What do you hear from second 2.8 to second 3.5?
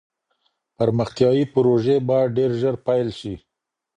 پیل سي.